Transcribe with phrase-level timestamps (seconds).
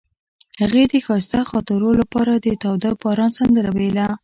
[0.61, 4.07] هغې د ښایسته خاطرو لپاره د تاوده باران سندره ویله.